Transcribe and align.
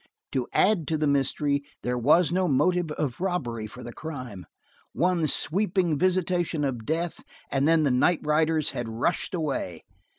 To 0.31 0.47
add 0.51 0.87
to 0.87 0.97
the 0.97 1.05
mystery, 1.05 1.61
there 1.83 1.95
was 1.95 2.31
no 2.31 2.47
motive 2.47 2.89
of 2.93 3.21
robbery 3.21 3.67
for 3.67 3.83
the 3.83 3.93
crime. 3.93 4.47
One 4.93 5.27
sweeping 5.27 5.95
visitation 5.95 6.63
of 6.63 6.87
death, 6.87 7.23
and 7.51 7.67
then 7.67 7.83
the 7.83 7.91
night 7.91 8.21
riders 8.23 8.71
had 8.71 8.89
rushed 8.89 9.35
away. 9.35 9.83